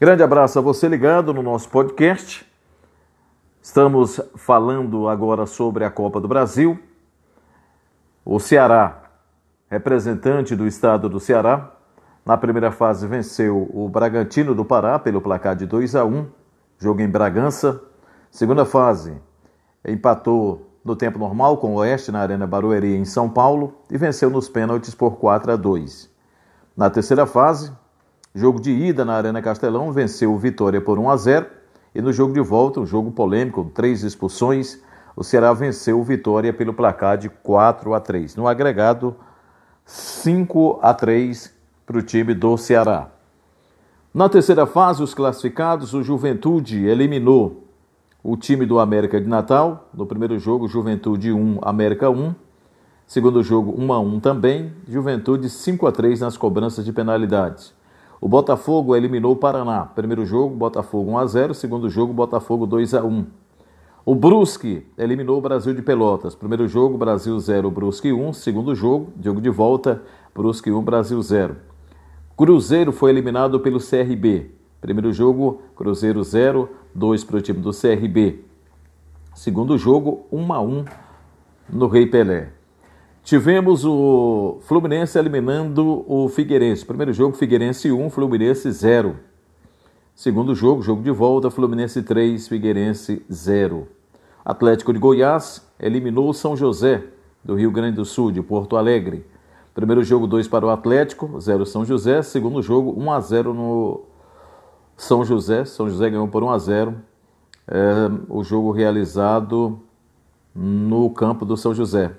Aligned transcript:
Grande 0.00 0.22
abraço 0.22 0.56
a 0.60 0.62
você 0.62 0.86
ligado 0.86 1.34
no 1.34 1.42
nosso 1.42 1.68
podcast. 1.70 2.46
Estamos 3.60 4.20
falando 4.36 5.08
agora 5.08 5.44
sobre 5.44 5.84
a 5.84 5.90
Copa 5.90 6.20
do 6.20 6.28
Brasil. 6.28 6.78
O 8.24 8.38
Ceará, 8.38 9.10
representante 9.68 10.54
do 10.54 10.68
estado 10.68 11.08
do 11.08 11.18
Ceará, 11.18 11.72
na 12.24 12.36
primeira 12.36 12.70
fase 12.70 13.08
venceu 13.08 13.68
o 13.74 13.88
Bragantino 13.88 14.54
do 14.54 14.64
Pará 14.64 15.00
pelo 15.00 15.20
placar 15.20 15.56
de 15.56 15.66
2 15.66 15.96
a 15.96 16.04
1, 16.04 16.26
jogo 16.78 17.00
em 17.00 17.08
Bragança. 17.08 17.82
Segunda 18.30 18.64
fase, 18.64 19.20
empatou 19.84 20.64
no 20.84 20.94
tempo 20.94 21.18
normal 21.18 21.56
com 21.56 21.72
o 21.72 21.78
Oeste 21.78 22.12
na 22.12 22.20
Arena 22.20 22.46
Barueri 22.46 22.94
em 22.94 23.04
São 23.04 23.28
Paulo 23.28 23.74
e 23.90 23.98
venceu 23.98 24.30
nos 24.30 24.48
pênaltis 24.48 24.94
por 24.94 25.16
4 25.16 25.50
a 25.50 25.56
2. 25.56 26.08
Na 26.76 26.88
terceira 26.88 27.26
fase, 27.26 27.72
jogo 28.38 28.60
de 28.60 28.70
ida 28.70 29.04
na 29.04 29.14
Arena 29.14 29.42
Castelão, 29.42 29.92
venceu 29.92 30.32
o 30.32 30.38
Vitória 30.38 30.80
por 30.80 30.98
1 30.98 31.10
a 31.10 31.16
0 31.16 31.46
e 31.94 32.00
no 32.00 32.12
jogo 32.12 32.32
de 32.32 32.40
volta, 32.40 32.80
um 32.80 32.86
jogo 32.86 33.10
polêmico, 33.10 33.64
com 33.64 33.70
três 33.70 34.02
expulsões, 34.02 34.80
o 35.16 35.24
Ceará 35.24 35.52
venceu 35.52 35.98
o 35.98 36.04
Vitória 36.04 36.52
pelo 36.52 36.72
placar 36.72 37.18
de 37.18 37.28
4 37.28 37.92
a 37.92 38.00
3. 38.00 38.36
No 38.36 38.46
agregado, 38.46 39.16
5 39.84 40.78
a 40.80 40.94
3 40.94 41.52
para 41.84 41.98
o 41.98 42.02
time 42.02 42.34
do 42.34 42.56
Ceará. 42.56 43.08
Na 44.14 44.28
terceira 44.28 44.66
fase, 44.66 45.02
os 45.02 45.14
classificados, 45.14 45.92
o 45.92 46.02
Juventude 46.02 46.86
eliminou 46.86 47.64
o 48.22 48.36
time 48.36 48.64
do 48.64 48.78
América 48.78 49.20
de 49.20 49.26
Natal. 49.26 49.88
No 49.92 50.06
primeiro 50.06 50.38
jogo, 50.38 50.68
Juventude 50.68 51.32
1, 51.32 51.58
América 51.62 52.08
1. 52.10 52.34
Segundo 53.06 53.42
jogo, 53.42 53.74
1 53.76 53.92
a 53.92 53.98
1 53.98 54.20
também. 54.20 54.72
Juventude 54.86 55.50
5 55.50 55.86
a 55.86 55.90
3 55.90 56.20
nas 56.20 56.36
cobranças 56.36 56.84
de 56.84 56.92
penalidades. 56.92 57.77
O 58.20 58.28
Botafogo 58.28 58.96
eliminou 58.96 59.32
o 59.32 59.36
Paraná. 59.36 59.84
Primeiro 59.84 60.26
jogo, 60.26 60.54
Botafogo 60.54 61.12
1 61.12 61.18
a 61.18 61.26
0. 61.26 61.54
Segundo 61.54 61.88
jogo, 61.88 62.12
Botafogo 62.12 62.66
2 62.66 62.94
a 62.94 63.04
1. 63.04 63.26
O 64.04 64.14
Brusque 64.14 64.86
eliminou 64.96 65.38
o 65.38 65.40
Brasil 65.40 65.74
de 65.74 65.82
Pelotas. 65.82 66.34
Primeiro 66.34 66.66
jogo, 66.66 66.96
Brasil 66.96 67.38
0, 67.38 67.70
Brusque 67.70 68.12
1. 68.12 68.32
Segundo 68.32 68.74
jogo, 68.74 69.12
jogo 69.22 69.40
de 69.40 69.50
volta, 69.50 70.02
Brusque 70.34 70.70
1, 70.70 70.82
Brasil 70.82 71.20
0. 71.20 71.56
Cruzeiro 72.36 72.90
foi 72.90 73.10
eliminado 73.10 73.60
pelo 73.60 73.78
CRB. 73.78 74.50
Primeiro 74.80 75.12
jogo, 75.12 75.60
Cruzeiro 75.76 76.22
0, 76.24 76.68
2 76.94 77.24
para 77.24 77.36
o 77.36 77.40
time 77.40 77.60
do 77.60 77.70
CRB. 77.70 78.44
Segundo 79.34 79.76
jogo, 79.76 80.26
1 80.32 80.52
a 80.52 80.60
1 80.60 80.84
no 81.68 81.86
Rei 81.86 82.06
Pelé. 82.06 82.57
Tivemos 83.28 83.84
o 83.84 84.56
Fluminense 84.62 85.18
eliminando 85.18 86.02
o 86.08 86.30
Figueirense. 86.30 86.82
Primeiro 86.82 87.12
jogo, 87.12 87.36
Figueirense 87.36 87.92
1, 87.92 88.08
Fluminense 88.08 88.72
0. 88.72 89.16
Segundo 90.14 90.54
jogo, 90.54 90.80
jogo 90.80 91.02
de 91.02 91.10
volta, 91.10 91.50
Fluminense 91.50 92.02
3, 92.02 92.48
Figueirense 92.48 93.22
0. 93.30 93.86
Atlético 94.42 94.94
de 94.94 94.98
Goiás 94.98 95.62
eliminou 95.78 96.30
o 96.30 96.32
São 96.32 96.56
José, 96.56 97.04
do 97.44 97.54
Rio 97.54 97.70
Grande 97.70 97.96
do 97.96 98.04
Sul, 98.06 98.32
de 98.32 98.40
Porto 98.40 98.78
Alegre. 98.78 99.26
Primeiro 99.74 100.02
jogo 100.02 100.26
2 100.26 100.48
para 100.48 100.64
o 100.64 100.70
Atlético, 100.70 101.38
0 101.38 101.66
São 101.66 101.84
José. 101.84 102.22
Segundo 102.22 102.62
jogo 102.62 102.98
1 102.98 103.12
a 103.12 103.20
0 103.20 103.52
no 103.52 104.04
São 104.96 105.22
José. 105.22 105.66
São 105.66 105.86
José 105.86 106.08
ganhou 106.08 106.28
por 106.28 106.42
1 106.42 106.48
a 106.48 106.58
0. 106.58 106.94
É, 107.66 108.10
o 108.26 108.42
jogo 108.42 108.70
realizado 108.70 109.78
no 110.54 111.10
campo 111.10 111.44
do 111.44 111.58
São 111.58 111.74
José. 111.74 112.10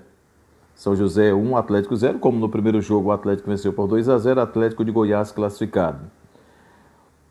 São 0.80 0.96
José 0.96 1.34
1, 1.34 1.58
Atlético 1.58 1.94
0, 1.94 2.20
como 2.20 2.40
no 2.40 2.48
primeiro 2.48 2.82
jogo 2.82 3.10
o 3.10 3.12
Atlético 3.12 3.50
venceu 3.50 3.74
por 3.74 3.86
2 3.86 4.08
a 4.08 4.18
0, 4.18 4.40
Atlético 4.40 4.86
de 4.86 4.92
Goiás 4.94 5.30
classificado. 5.30 6.00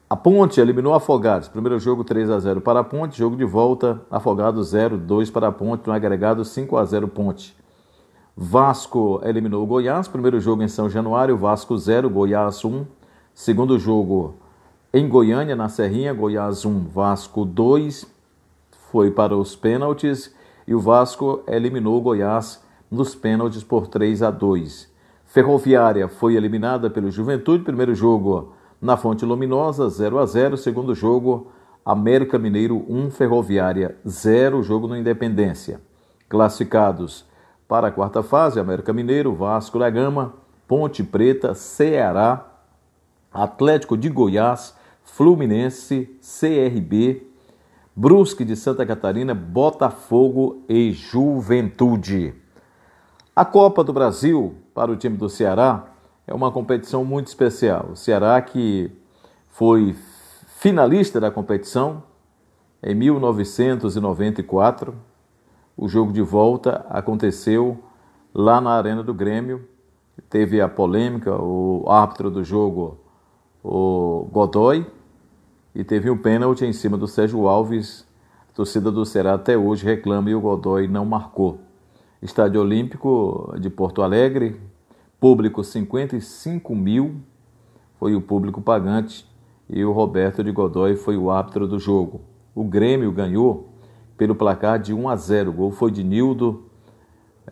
A 0.07 0.15
Ponte 0.15 0.61
eliminou 0.61 0.93
Afogados. 0.93 1.49
Primeiro 1.49 1.81
jogo 1.81 2.05
3 2.05 2.29
a 2.29 2.39
0 2.39 2.61
para 2.61 2.81
a 2.81 2.85
Ponte, 2.85 3.17
jogo 3.17 3.37
de 3.37 3.47
volta 3.47 4.03
Afogados 4.11 4.69
0, 4.69 4.99
2 4.99 5.31
para 5.31 5.49
a 5.49 5.53
Ponte, 5.53 5.87
no 5.87 5.95
agregado 5.95 6.45
5 6.45 6.77
a 6.77 6.85
0 6.85 7.09
Ponte. 7.09 7.57
Vasco 8.37 9.19
eliminou 9.25 9.63
o 9.63 9.67
Goiás. 9.67 10.07
Primeiro 10.07 10.39
jogo 10.39 10.63
em 10.63 10.69
São 10.69 10.91
Januário, 10.91 11.35
Vasco 11.35 11.75
0, 11.79 12.11
Goiás 12.11 12.63
1. 12.63 12.85
Segundo 13.33 13.79
jogo 13.79 14.35
em 14.93 15.09
Goiânia, 15.09 15.57
na 15.57 15.71
Serrinha, 15.71 16.13
Goiás 16.13 16.67
1, 16.67 16.81
Vasco 16.89 17.47
2. 17.47 18.05
Foi 18.93 19.11
para 19.11 19.35
os 19.35 19.57
pênaltis 19.57 20.35
e 20.67 20.75
o 20.75 20.81
Vasco 20.81 21.41
eliminou 21.49 21.97
o 21.97 22.03
Goiás 22.03 22.68
nos 22.91 23.15
pênaltis 23.15 23.63
por 23.63 23.87
3 23.87 24.23
a 24.23 24.31
2. 24.31 24.89
Ferroviária 25.25 26.09
foi 26.09 26.37
eliminada 26.37 26.89
pelo 26.89 27.11
Juventude. 27.11 27.65
Primeiro 27.65 27.95
jogo 27.95 28.55
na 28.81 28.97
Fonte 28.97 29.25
Luminosa, 29.25 29.89
0 29.89 30.19
a 30.19 30.27
0. 30.27 30.57
Segundo 30.57 30.95
jogo, 30.95 31.49
América 31.85 32.39
Mineiro 32.39 32.85
1, 32.89 33.11
Ferroviária 33.11 33.97
0. 34.07 34.63
Jogo 34.63 34.89
no 34.89 34.97
Independência. 34.97 35.81
Classificados 36.29 37.27
para 37.69 37.89
a 37.89 37.91
quarta 37.91 38.23
fase, 38.23 38.59
América 38.59 38.93
Mineiro, 38.95 39.35
Vasco 39.35 39.79
da 39.79 39.91
Gama, 39.91 40.35
Ponte 40.67 41.05
Preta, 41.05 41.55
Ceará, 41.55 42.47
Atlético 43.31 43.97
de 43.97 44.09
Goiás, 44.09 44.75
Fluminense, 45.05 46.09
CRB, 46.21 47.27
Brusque 47.95 48.45
de 48.45 48.57
Santa 48.57 48.87
Catarina, 48.87 49.35
Botafogo 49.35 50.63
e 50.69 50.93
Juventude. 50.93 52.35
A 53.39 53.45
Copa 53.45 53.85
do 53.85 53.93
Brasil 53.93 54.57
para 54.75 54.91
o 54.91 54.97
time 54.97 55.17
do 55.17 55.29
Ceará 55.29 55.93
é 56.27 56.35
uma 56.35 56.51
competição 56.51 57.05
muito 57.05 57.29
especial. 57.29 57.91
O 57.93 57.97
Ceará 57.97 58.43
que 58.43 58.91
foi 59.47 59.95
finalista 60.57 61.21
da 61.21 61.31
competição 61.31 62.03
em 62.83 62.97
1994, 62.97 64.93
o 65.77 65.87
jogo 65.87 66.13
de 66.13 66.21
volta 66.21 66.85
aconteceu 66.91 67.79
lá 68.35 68.61
na 68.61 68.73
Arena 68.73 69.05
do 69.05 69.15
Grêmio. 69.15 69.69
Teve 70.29 70.61
a 70.61 70.69
polêmica, 70.69 71.41
o 71.41 71.85
árbitro 71.89 72.33
do 72.33 72.43
jogo, 72.43 72.99
o 73.63 74.29
Godoy, 74.33 74.85
e 75.77 75.85
teve 75.85 76.11
um 76.11 76.19
pênalti 76.19 76.65
em 76.65 76.73
cima 76.73 76.99
do 76.99 77.07
Sérgio 77.07 77.47
Alves. 77.47 78.05
A 78.51 78.53
torcida 78.53 78.91
do 78.91 79.07
Ceará 79.07 79.35
até 79.35 79.57
hoje 79.57 79.85
reclama 79.85 80.29
e 80.29 80.35
o 80.35 80.41
Godoy 80.41 80.89
não 80.89 81.05
marcou. 81.05 81.68
Estádio 82.21 82.61
Olímpico 82.61 83.55
de 83.61 83.71
Porto 83.71 84.03
Alegre, 84.03 84.61
público 85.21 85.63
55 85.63 86.75
mil, 86.75 87.21
foi 87.97 88.17
o 88.17 88.21
público 88.21 88.61
pagante, 88.61 89.25
e 89.69 89.85
o 89.85 89.93
Roberto 89.93 90.43
de 90.43 90.51
Godoy 90.51 90.97
foi 90.97 91.17
o 91.17 91.31
árbitro 91.31 91.69
do 91.69 91.79
jogo. 91.79 92.23
O 92.57 92.65
Grêmio 92.65 93.13
ganhou 93.13 93.69
pelo 94.17 94.35
placar 94.35 94.81
de 94.81 94.93
1 94.93 95.09
a 95.09 95.15
0. 95.15 95.51
O 95.51 95.53
gol 95.53 95.71
foi 95.71 95.93
de 95.93 96.03
Nildo, 96.03 96.65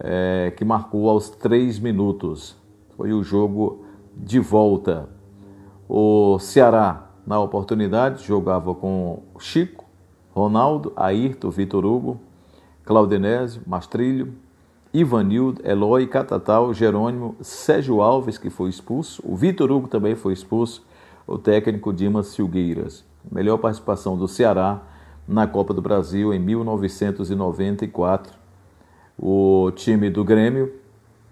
é, 0.00 0.53
que 0.56 0.65
marcou 0.65 1.09
aos 1.09 1.31
3 1.31 1.78
minutos. 1.78 2.56
Foi 2.97 3.12
o 3.12 3.22
jogo 3.22 3.84
de 4.16 4.41
volta. 4.41 5.09
O 5.88 6.41
Ceará, 6.41 7.10
na 7.25 7.38
oportunidade, 7.38 8.25
jogava 8.25 8.75
com 8.75 9.22
Chico, 9.38 9.84
Ronaldo, 10.32 10.93
Ayrton, 10.97 11.50
Vitor 11.50 11.84
Hugo, 11.84 12.19
Claudinésio, 12.84 13.62
Mastrilho, 13.65 14.34
Ivanildo, 14.97 15.61
Eloy, 15.62 16.07
Catatal, 16.07 16.73
Jerônimo, 16.73 17.37
Sérgio 17.43 18.01
Alves, 18.01 18.39
que 18.39 18.49
foi 18.49 18.71
expulso, 18.71 19.23
o 19.27 19.37
Vitor 19.37 19.71
Hugo 19.71 19.89
também 19.89 20.15
foi 20.15 20.33
expulso, 20.33 20.87
o 21.27 21.37
técnico 21.37 21.93
Dimas 21.93 22.29
Silgueiras. 22.29 23.05
Melhor 23.31 23.59
participação 23.59 24.17
do 24.17 24.27
Ceará 24.27 24.81
na 25.29 25.47
Copa 25.47 25.75
do 25.75 25.83
Brasil 25.83 26.33
em 26.33 26.39
1994. 26.39 28.33
O 29.19 29.71
time 29.73 30.09
do 30.09 30.25
Grêmio, 30.25 30.73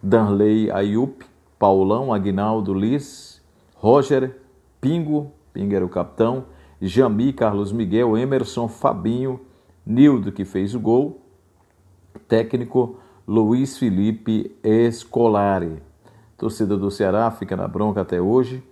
Danley 0.03 0.71
Ayup, 0.71 1.25
Paulão, 1.59 2.13
Aguinaldo 2.13 2.75
Liz, 2.75 3.41
Roger, 3.77 4.37
Pingo, 4.79 5.33
Pingo 5.55 5.75
era 5.75 5.87
o 5.87 5.89
capitão, 5.89 6.45
Jami, 6.83 7.33
Carlos 7.33 7.73
Miguel, 7.73 8.15
Emerson, 8.19 8.69
Fabinho, 8.69 9.41
Nildo, 9.87 10.33
que 10.33 10.45
fez 10.45 10.75
o 10.75 10.81
gol, 10.81 11.23
técnico 12.29 12.99
Luiz 13.27 13.79
Felipe 13.79 14.55
Escolari. 14.63 15.83
Torcida 16.37 16.77
do 16.77 16.91
Ceará 16.91 17.31
fica 17.31 17.57
na 17.57 17.67
bronca 17.67 18.03
até 18.03 18.21
hoje. 18.21 18.63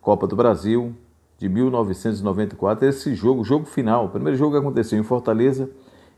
Copa 0.00 0.28
do 0.28 0.36
Brasil, 0.36 0.94
de 1.36 1.48
1994. 1.48 2.86
Esse 2.86 3.16
jogo, 3.16 3.42
jogo 3.42 3.66
final, 3.66 4.06
o 4.06 4.08
primeiro 4.08 4.38
jogo 4.38 4.56
aconteceu 4.56 4.96
em 4.96 5.02
Fortaleza 5.02 5.68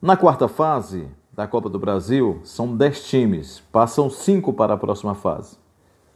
Na 0.00 0.16
quarta 0.16 0.48
fase 0.48 1.10
da 1.40 1.46
Copa 1.46 1.70
do 1.70 1.78
Brasil, 1.78 2.38
são 2.44 2.76
10 2.76 3.04
times, 3.04 3.62
passam 3.72 4.10
5 4.10 4.52
para 4.52 4.74
a 4.74 4.76
próxima 4.76 5.14
fase. 5.14 5.56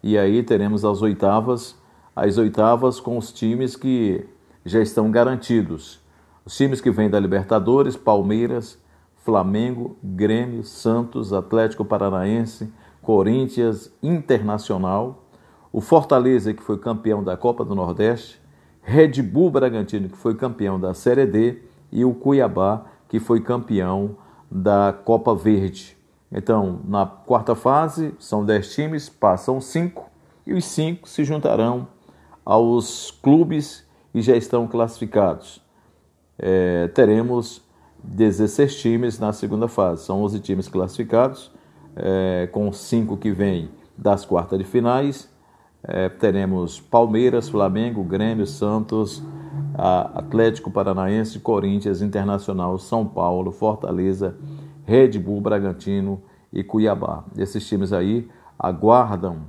E 0.02 0.18
aí 0.18 0.42
teremos 0.42 0.84
as 0.84 1.00
oitavas, 1.00 1.74
as 2.14 2.36
oitavas 2.36 3.00
com 3.00 3.16
os 3.16 3.32
times 3.32 3.74
que 3.74 4.28
já 4.66 4.82
estão 4.82 5.10
garantidos. 5.10 5.98
Os 6.44 6.54
times 6.54 6.78
que 6.82 6.90
vêm 6.90 7.08
da 7.08 7.18
Libertadores, 7.18 7.96
Palmeiras, 7.96 8.78
Flamengo, 9.16 9.96
Grêmio, 10.04 10.62
Santos, 10.62 11.32
Atlético 11.32 11.86
Paranaense, 11.86 12.70
Corinthians, 13.00 13.90
Internacional, 14.02 15.24
o 15.72 15.80
Fortaleza, 15.80 16.52
que 16.52 16.62
foi 16.62 16.76
campeão 16.76 17.24
da 17.24 17.34
Copa 17.34 17.64
do 17.64 17.74
Nordeste, 17.74 18.38
Red 18.82 19.22
Bull 19.22 19.48
Bragantino, 19.50 20.10
que 20.10 20.18
foi 20.18 20.34
campeão 20.34 20.78
da 20.78 20.92
Série 20.92 21.24
D, 21.24 21.62
e 21.90 22.04
o 22.04 22.12
Cuiabá, 22.12 22.84
que 23.08 23.18
foi 23.18 23.40
campeão 23.40 24.22
da 24.54 24.94
Copa 25.04 25.34
Verde. 25.34 25.96
Então, 26.30 26.78
na 26.86 27.04
quarta 27.04 27.56
fase, 27.56 28.14
são 28.20 28.44
dez 28.44 28.72
times, 28.72 29.08
passam 29.08 29.60
cinco, 29.60 30.08
e 30.46 30.54
os 30.54 30.64
cinco 30.64 31.08
se 31.08 31.24
juntarão 31.24 31.88
aos 32.44 33.10
clubes 33.10 33.84
e 34.14 34.22
já 34.22 34.36
estão 34.36 34.68
classificados. 34.68 35.60
É, 36.38 36.86
teremos 36.88 37.62
16 38.04 38.76
times 38.76 39.18
na 39.18 39.32
segunda 39.32 39.66
fase, 39.66 40.04
são 40.04 40.22
11 40.22 40.40
times 40.40 40.68
classificados, 40.68 41.50
é, 41.96 42.48
com 42.52 42.72
cinco 42.72 43.16
que 43.16 43.32
vêm 43.32 43.70
das 43.96 44.24
quartas 44.24 44.58
de 44.58 44.64
finais. 44.64 45.28
É, 45.82 46.08
teremos 46.08 46.80
Palmeiras, 46.80 47.48
Flamengo, 47.48 48.04
Grêmio, 48.04 48.46
Santos, 48.46 49.22
Atlético 49.76 50.70
Paranaense, 50.70 51.40
Corinthians, 51.40 52.00
Internacional, 52.00 52.78
São 52.78 53.06
Paulo, 53.06 53.50
Fortaleza, 53.50 54.36
Red 54.84 55.18
Bull, 55.18 55.40
Bragantino 55.40 56.22
e 56.52 56.62
Cuiabá. 56.62 57.24
Esses 57.36 57.66
times 57.66 57.92
aí 57.92 58.28
aguardam 58.58 59.46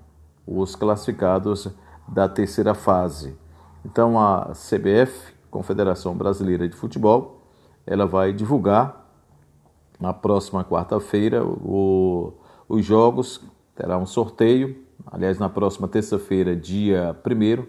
os 0.48 0.76
classificados 0.76 1.70
da 2.08 2.28
terceira 2.28 2.74
fase. 2.74 3.36
Então 3.84 4.20
a 4.20 4.52
CBF, 4.54 5.34
Confederação 5.52 6.16
Brasileira 6.16 6.68
de 6.68 6.76
Futebol, 6.76 7.42
ela 7.86 8.06
vai 8.06 8.34
divulgar 8.34 9.06
na 10.00 10.12
próxima 10.14 10.64
quarta-feira 10.64 11.44
os 11.46 12.84
jogos, 12.86 13.42
terá 13.76 13.98
um 13.98 14.06
sorteio. 14.06 14.84
Aliás, 15.06 15.38
na 15.38 15.50
próxima 15.50 15.88
terça-feira, 15.88 16.56
dia 16.56 17.16
1 17.26 17.66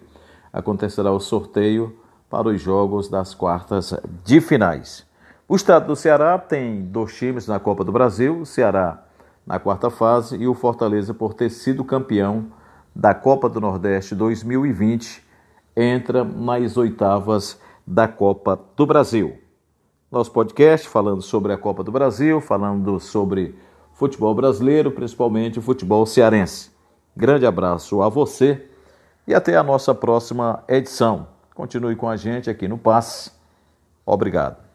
acontecerá 0.53 1.12
o 1.12 1.21
sorteio 1.21 1.97
para 2.28 2.49
os 2.49 2.61
jogos 2.61 3.08
das 3.08 3.34
quartas 3.34 3.94
de 4.25 4.40
finais. 4.40 5.06
O 5.49 5.55
estado 5.55 5.87
do 5.87 5.96
Ceará 5.96 6.38
tem 6.38 6.82
dois 6.82 7.14
times 7.14 7.46
na 7.46 7.58
Copa 7.58 7.84
do 7.84 7.93
Brasil, 7.93 8.40
o 8.40 8.46
Ceará 8.46 9.02
na 9.46 9.61
quarta 9.61 9.90
fase 9.90 10.37
e 10.37 10.49
o 10.49 10.55
Fortaleza 10.55 11.14
por 11.14 11.32
ter 11.34 11.50
sido 11.50 11.84
campeão 11.84 12.46
da 12.94 13.14
Copa 13.14 13.49
do 13.49 13.61
Nordeste 13.61 14.14
2020 14.14 15.23
entra 15.76 16.25
nas 16.25 16.76
oitavas 16.76 17.61
da 17.87 18.08
Copa 18.08 18.58
do 18.75 18.87
Brasil. 18.87 19.37
Nosso 20.11 20.32
podcast 20.32 20.88
falando 20.88 21.20
sobre 21.20 21.52
a 21.52 21.58
Copa 21.58 21.84
do 21.84 21.93
Brasil, 21.93 22.40
falando 22.40 22.99
sobre 22.99 23.55
futebol 23.93 24.34
brasileiro, 24.34 24.90
principalmente 24.90 25.58
o 25.58 25.62
futebol 25.62 26.06
cearense. 26.06 26.70
Grande 27.14 27.46
abraço 27.46 28.02
a 28.02 28.08
você 28.08 28.67
e 29.26 29.34
até 29.34 29.56
a 29.56 29.62
nossa 29.62 29.94
próxima 29.94 30.64
edição. 30.67 31.36
Continue 31.56 31.97
com 31.97 32.06
a 32.06 32.19
gente 32.19 32.50
aqui 32.50 32.69
no 32.69 32.76
Passe. 32.76 33.32
Obrigado. 34.05 34.66